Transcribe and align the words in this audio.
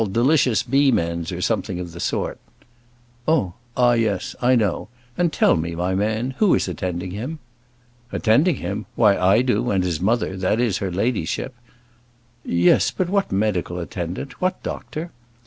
delicious 0.11 0.63
beam 0.63 0.97
ends, 0.97 1.31
or 1.31 1.41
something 1.41 1.79
of 1.79 1.91
that 1.91 1.99
sort." 1.99 2.39
"Oh, 3.27 3.53
ah, 3.77 3.93
yes; 3.93 4.35
I 4.41 4.55
know; 4.55 4.89
and 5.15 5.31
tell 5.31 5.55
me, 5.55 5.75
my 5.75 5.93
man, 5.93 6.31
who 6.39 6.55
is 6.55 6.67
attending 6.67 7.11
him?" 7.11 7.37
"Attending 8.11 8.55
him? 8.55 8.87
why, 8.95 9.15
I 9.15 9.43
do, 9.43 9.69
and 9.69 9.83
his 9.83 10.01
mother, 10.01 10.35
that 10.37 10.59
is, 10.59 10.79
her 10.79 10.89
ladyship." 10.91 11.53
"Yes; 12.43 12.89
but 12.89 13.11
what 13.11 13.31
medical 13.31 13.77
attendant: 13.77 14.41
what 14.41 14.63
doctor?" 14.63 15.11